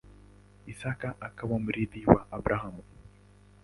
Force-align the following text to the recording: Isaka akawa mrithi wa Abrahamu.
Isaka 0.71 1.07
akawa 1.27 1.55
mrithi 1.65 2.01
wa 2.11 2.19
Abrahamu. 2.37 2.83